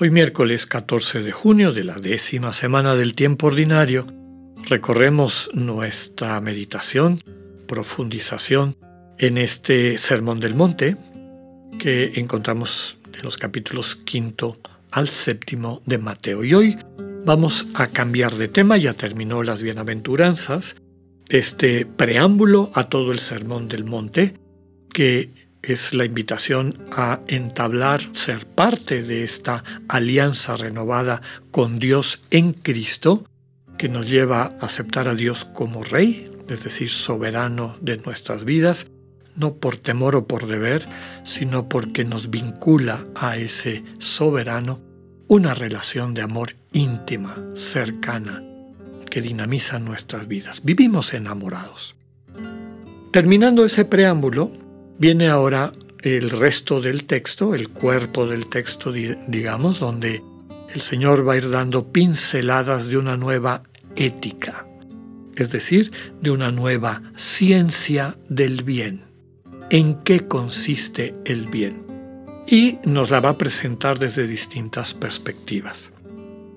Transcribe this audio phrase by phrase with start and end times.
[0.00, 4.06] Hoy miércoles 14 de junio de la décima semana del tiempo ordinario,
[4.68, 7.18] recorremos nuestra meditación,
[7.66, 8.76] profundización
[9.18, 10.96] en este Sermón del Monte
[11.80, 14.58] que encontramos en los capítulos quinto
[14.92, 16.44] al séptimo de Mateo.
[16.44, 16.78] Y hoy
[17.24, 20.76] vamos a cambiar de tema, ya terminó las bienaventuranzas,
[21.28, 24.34] este preámbulo a todo el Sermón del Monte,
[24.92, 25.30] que
[25.62, 33.24] es la invitación a entablar, ser parte de esta alianza renovada con Dios en Cristo,
[33.76, 38.90] que nos lleva a aceptar a Dios como Rey, es decir, soberano de nuestras vidas,
[39.36, 40.86] no por temor o por deber,
[41.22, 44.80] sino porque nos vincula a ese soberano
[45.28, 48.42] una relación de amor íntima, cercana,
[49.10, 50.64] que dinamizan nuestras vidas.
[50.64, 51.94] Vivimos enamorados.
[53.12, 54.50] Terminando ese preámbulo,
[54.98, 60.22] viene ahora el resto del texto, el cuerpo del texto, digamos, donde
[60.74, 63.62] el Señor va a ir dando pinceladas de una nueva
[63.96, 64.66] ética,
[65.36, 69.04] es decir, de una nueva ciencia del bien.
[69.70, 71.84] ¿En qué consiste el bien?
[72.46, 75.90] Y nos la va a presentar desde distintas perspectivas.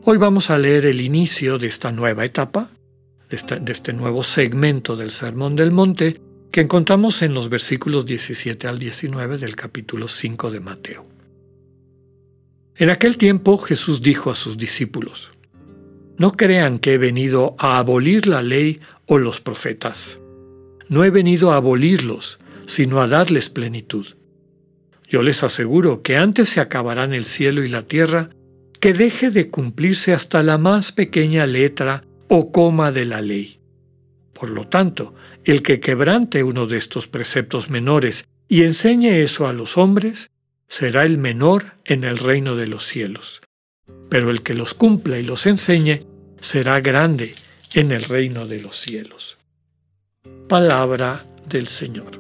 [0.04, 2.70] Hoy vamos a leer el inicio de esta nueva etapa,
[3.30, 6.20] de este, nuevo segmento del Sermón del Monte,
[6.52, 11.06] que encontramos en los versículos 17 al 19 del capítulo 5 de Mateo.
[12.76, 15.32] En aquel tiempo Jesús dijo a sus discípulos,
[16.18, 20.20] No crean que he venido a abolir la ley o los profetas.
[20.90, 24.08] No he venido a abolirlos, sino a darles plenitud.
[25.08, 28.30] Yo les aseguro que antes se acabarán el cielo y la tierra
[28.82, 33.62] que deje de cumplirse hasta la más pequeña letra o coma de la ley.
[34.34, 35.14] Por lo tanto,
[35.46, 40.32] el que quebrante uno de estos preceptos menores y enseñe eso a los hombres,
[40.68, 43.42] será el menor en el reino de los cielos.
[44.10, 46.00] Pero el que los cumpla y los enseñe,
[46.40, 47.34] será grande
[47.74, 49.38] en el reino de los cielos.
[50.48, 52.20] Palabra del Señor.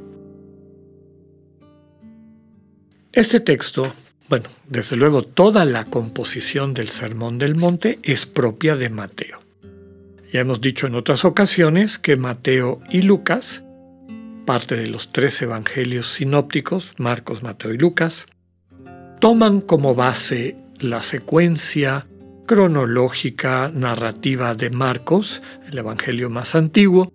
[3.11, 3.93] Este texto
[4.31, 9.41] bueno, desde luego toda la composición del Sermón del Monte es propia de Mateo.
[10.31, 13.65] Ya hemos dicho en otras ocasiones que Mateo y Lucas,
[14.45, 18.27] parte de los tres evangelios sinópticos, Marcos, Mateo y Lucas,
[19.19, 22.07] toman como base la secuencia
[22.47, 27.11] cronológica narrativa de Marcos, el evangelio más antiguo,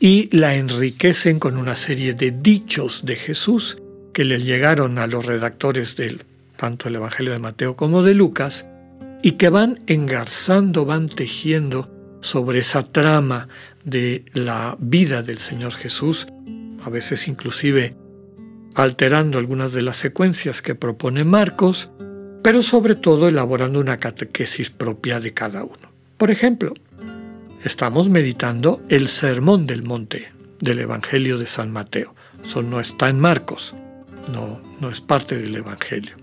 [0.00, 3.80] y la enriquecen con una serie de dichos de Jesús
[4.12, 6.24] que le llegaron a los redactores del
[6.56, 8.68] tanto el Evangelio de Mateo como de Lucas,
[9.22, 13.48] y que van engarzando, van tejiendo sobre esa trama
[13.84, 16.28] de la vida del Señor Jesús,
[16.82, 17.96] a veces inclusive
[18.74, 21.90] alterando algunas de las secuencias que propone Marcos,
[22.42, 25.92] pero sobre todo elaborando una catequesis propia de cada uno.
[26.16, 26.74] Por ejemplo,
[27.64, 32.14] estamos meditando el Sermón del Monte del Evangelio de San Mateo.
[32.44, 33.74] Eso no está en Marcos,
[34.32, 36.16] no, no es parte del Evangelio.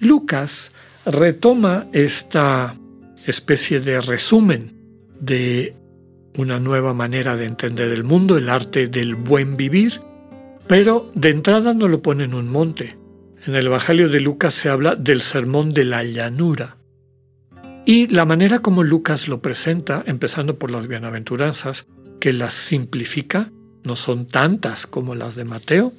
[0.00, 0.72] Lucas
[1.06, 2.74] retoma esta
[3.26, 4.77] especie de resumen
[5.20, 5.74] de
[6.36, 10.00] una nueva manera de entender el mundo, el arte del buen vivir,
[10.66, 12.96] pero de entrada no lo pone en un monte.
[13.46, 16.76] En el Evangelio de Lucas se habla del sermón de la llanura.
[17.86, 21.88] Y la manera como Lucas lo presenta, empezando por las bienaventuranzas,
[22.20, 23.50] que las simplifica,
[23.82, 25.92] no son tantas como las de Mateo,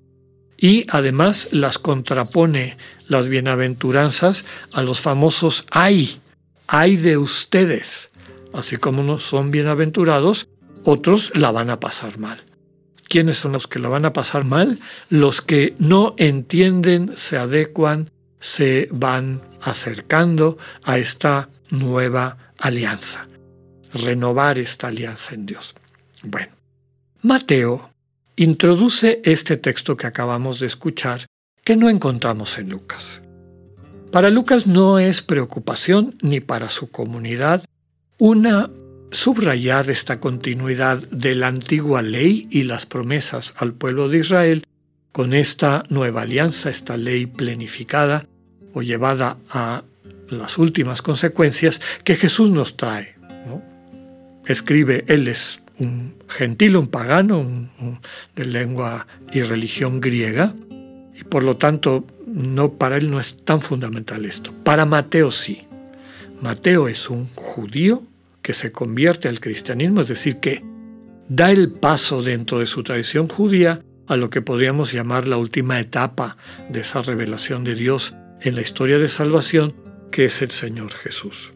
[0.55, 2.77] y además las contrapone
[3.07, 6.19] las bienaventuranzas a los famosos ay,
[6.67, 8.11] ay de ustedes.
[8.53, 10.49] Así como no son bienaventurados,
[10.83, 12.43] otros la van a pasar mal.
[13.07, 14.79] ¿Quiénes son los que la van a pasar mal?
[15.09, 23.27] Los que no entienden, se adecuan, se van acercando a esta nueva alianza,
[23.93, 25.75] renovar esta alianza en Dios.
[26.23, 26.53] Bueno,
[27.21, 27.89] Mateo
[28.35, 31.25] introduce este texto que acabamos de escuchar
[31.63, 33.21] que no encontramos en Lucas.
[34.11, 37.63] Para Lucas no es preocupación ni para su comunidad
[38.19, 38.69] una
[39.11, 44.63] subrayar esta continuidad de la antigua ley y las promesas al pueblo de Israel
[45.13, 48.27] con esta nueva alianza, esta ley planificada
[48.73, 49.83] o llevada a
[50.29, 53.15] las últimas consecuencias que Jesús nos trae.
[54.45, 57.69] Escribe, él es un gentil, un pagano
[58.35, 60.53] de lengua y religión griega,
[61.15, 64.53] y por lo tanto no para él no es tan fundamental esto.
[64.63, 65.68] Para Mateo sí.
[66.41, 68.03] Mateo es un judío
[68.41, 70.63] que se convierte al cristianismo, es decir, que
[71.27, 75.79] da el paso dentro de su tradición judía a lo que podríamos llamar la última
[75.79, 76.37] etapa
[76.69, 79.75] de esa revelación de Dios en la historia de salvación,
[80.11, 81.53] que es el Señor Jesús.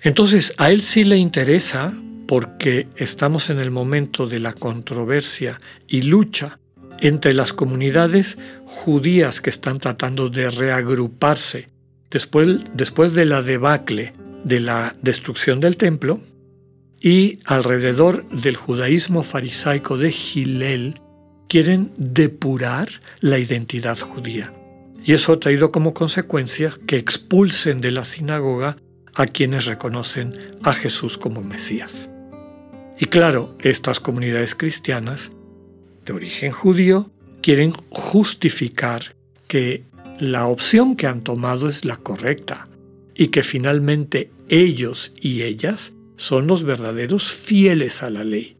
[0.00, 1.92] Entonces, a él sí le interesa
[2.28, 6.58] porque estamos en el momento de la controversia y lucha
[7.00, 11.68] entre las comunidades judías que están tratando de reagruparse
[12.16, 16.18] después, después de la debacle de la destrucción del templo
[16.98, 20.98] y alrededor del judaísmo farisaico de Gilel
[21.46, 22.88] quieren depurar
[23.20, 24.50] la identidad judía.
[25.04, 28.78] Y eso ha traído como consecuencia que expulsen de la sinagoga
[29.14, 32.08] a quienes reconocen a Jesús como Mesías.
[32.98, 35.32] Y claro, estas comunidades cristianas
[36.06, 37.10] de origen judío
[37.42, 39.14] quieren justificar
[39.48, 39.84] que
[40.18, 42.68] la opción que han tomado es la correcta
[43.14, 48.56] y que finalmente ellos y ellas son los verdaderos fieles a la ley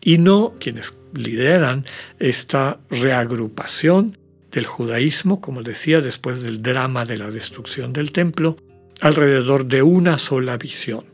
[0.00, 1.84] y no quienes lideran
[2.18, 4.16] esta reagrupación
[4.50, 8.56] del judaísmo, como decía, después del drama de la destrucción del templo,
[9.00, 11.04] alrededor de una sola visión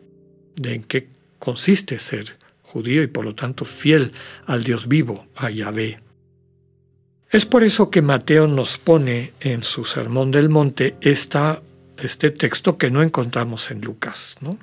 [0.57, 1.09] de en qué
[1.39, 4.13] consiste ser judío y por lo tanto fiel
[4.47, 6.01] al Dios vivo, a Yahvé.
[7.35, 11.63] Es por eso que Mateo nos pone en su Sermón del Monte esta,
[11.99, 14.37] este texto que no encontramos en Lucas.
[14.41, 14.57] ¿no?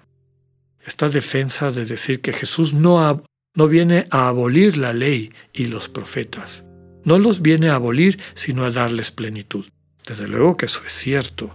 [0.85, 3.25] Esta defensa de decir que Jesús no,
[3.55, 6.63] no viene a abolir la ley y los profetas.
[7.03, 9.65] No los viene a abolir, sino a darles plenitud.
[10.07, 11.53] Desde luego que eso es cierto.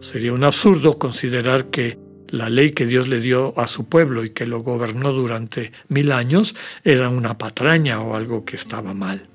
[0.00, 1.98] Sería un absurdo considerar que
[2.30, 6.12] la ley que Dios le dio a su pueblo y que lo gobernó durante mil
[6.12, 9.28] años era una patraña o algo que estaba mal.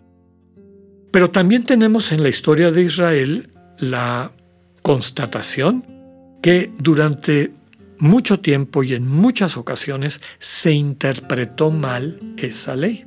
[1.12, 3.50] Pero también tenemos en la historia de Israel
[3.80, 4.32] la
[4.82, 5.86] constatación
[6.42, 7.52] que durante
[8.00, 13.06] mucho tiempo y en muchas ocasiones se interpretó mal esa ley.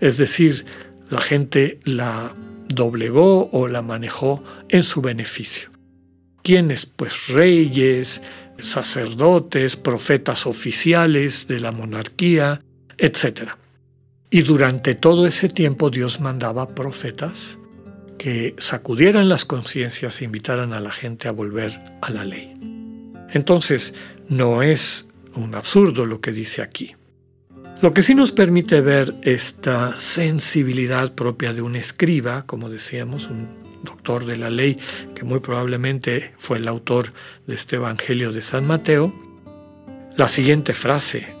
[0.00, 0.64] Es decir,
[1.10, 2.34] la gente la
[2.68, 5.70] doblegó o la manejó en su beneficio.
[6.42, 6.86] ¿Quiénes?
[6.86, 8.22] Pues reyes,
[8.58, 12.60] sacerdotes, profetas oficiales de la monarquía,
[12.98, 13.56] etc.
[14.36, 17.58] Y durante todo ese tiempo Dios mandaba profetas
[18.18, 22.54] que sacudieran las conciencias e invitaran a la gente a volver a la ley.
[23.30, 23.94] Entonces,
[24.28, 26.94] no es un absurdo lo que dice aquí.
[27.80, 33.48] Lo que sí nos permite ver esta sensibilidad propia de un escriba, como decíamos, un
[33.84, 34.76] doctor de la ley,
[35.14, 37.14] que muy probablemente fue el autor
[37.46, 39.14] de este Evangelio de San Mateo,
[40.14, 41.35] la siguiente frase,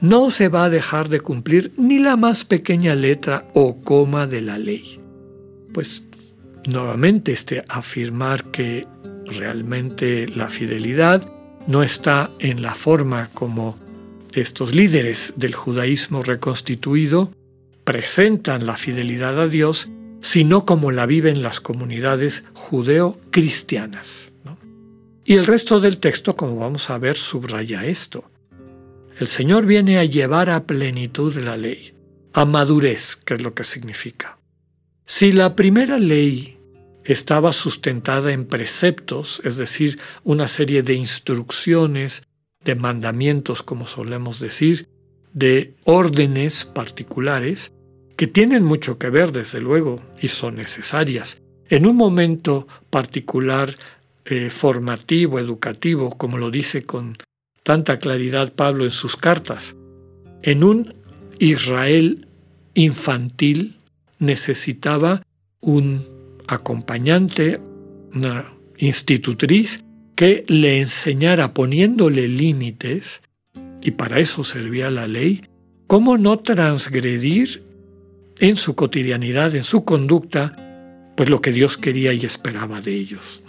[0.00, 4.40] no se va a dejar de cumplir ni la más pequeña letra o coma de
[4.40, 5.00] la ley.
[5.72, 6.04] Pues
[6.66, 8.86] nuevamente este afirmar que
[9.26, 11.30] realmente la fidelidad
[11.66, 13.78] no está en la forma como
[14.34, 17.32] estos líderes del judaísmo reconstituido
[17.84, 24.32] presentan la fidelidad a Dios, sino como la viven las comunidades judeo-cristianas.
[25.24, 28.24] Y el resto del texto, como vamos a ver, subraya esto.
[29.20, 31.92] El Señor viene a llevar a plenitud la ley,
[32.32, 34.38] a madurez, que es lo que significa.
[35.04, 36.56] Si la primera ley
[37.04, 42.28] estaba sustentada en preceptos, es decir, una serie de instrucciones,
[42.64, 44.88] de mandamientos, como solemos decir,
[45.34, 47.74] de órdenes particulares,
[48.16, 51.42] que tienen mucho que ver, desde luego, y son necesarias.
[51.68, 53.76] En un momento particular,
[54.24, 57.18] eh, formativo, educativo, como lo dice con
[57.62, 59.76] tanta claridad Pablo en sus cartas,
[60.42, 60.94] en un
[61.38, 62.26] Israel
[62.74, 63.76] infantil
[64.18, 65.22] necesitaba
[65.60, 66.06] un
[66.46, 67.60] acompañante,
[68.14, 73.22] una institutriz, que le enseñara poniéndole límites,
[73.80, 75.42] y para eso servía la ley,
[75.86, 77.62] cómo no transgredir
[78.38, 80.54] en su cotidianidad, en su conducta,
[81.16, 83.42] pues lo que Dios quería y esperaba de ellos.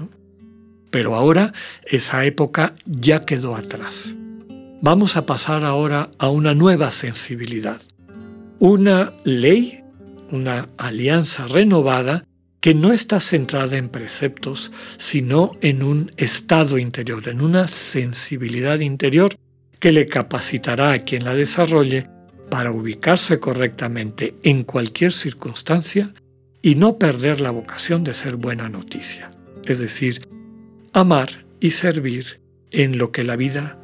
[0.91, 1.53] Pero ahora
[1.85, 4.15] esa época ya quedó atrás.
[4.81, 7.81] Vamos a pasar ahora a una nueva sensibilidad,
[8.59, 9.83] una ley,
[10.31, 12.25] una alianza renovada
[12.59, 19.35] que no está centrada en preceptos, sino en un estado interior, en una sensibilidad interior
[19.79, 22.07] que le capacitará a quien la desarrolle
[22.51, 26.13] para ubicarse correctamente en cualquier circunstancia
[26.61, 29.31] y no perder la vocación de ser buena noticia,
[29.65, 30.21] es decir,
[30.93, 33.77] amar y servir en lo que la vida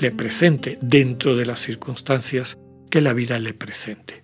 [0.00, 2.58] le presente, dentro de las circunstancias
[2.90, 4.22] que la vida le presente.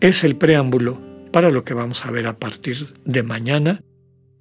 [0.00, 1.00] Es el preámbulo
[1.32, 3.82] para lo que vamos a ver a partir de mañana,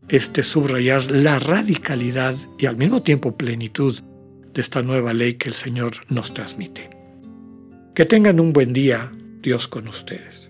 [0.09, 4.00] este subrayar la radicalidad y al mismo tiempo plenitud
[4.53, 6.89] de esta nueva ley que el Señor nos transmite.
[7.93, 10.50] Que tengan un buen día, Dios con ustedes.